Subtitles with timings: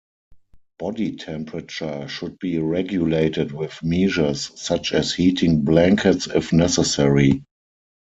[0.79, 7.43] Body temperature should be regulated with measures such as heating blankets if necessary.